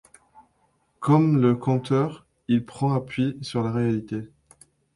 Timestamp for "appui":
2.95-3.37